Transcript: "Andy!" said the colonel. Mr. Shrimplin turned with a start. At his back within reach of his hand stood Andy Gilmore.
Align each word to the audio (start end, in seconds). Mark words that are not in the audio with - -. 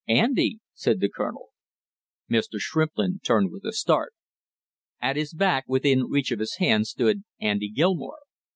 "Andy!" 0.07 0.59
said 0.73 0.99
the 0.99 1.11
colonel. 1.15 1.49
Mr. 2.27 2.55
Shrimplin 2.57 3.19
turned 3.23 3.51
with 3.51 3.63
a 3.65 3.71
start. 3.71 4.13
At 4.99 5.15
his 5.15 5.31
back 5.31 5.63
within 5.67 6.05
reach 6.09 6.31
of 6.31 6.39
his 6.39 6.55
hand 6.55 6.87
stood 6.87 7.23
Andy 7.39 7.69
Gilmore. 7.69 8.17